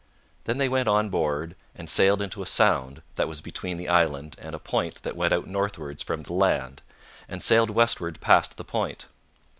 [0.45, 4.35] Then they went on board and sailed into a sound that was between the island
[4.39, 6.81] and a point that went out northwards from the land,
[7.29, 9.05] and sailed westward past the point.